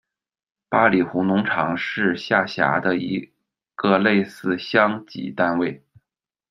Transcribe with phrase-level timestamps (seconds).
[0.67, 3.31] 八里湖农场是下辖的一
[3.75, 5.85] 个类似乡级单位。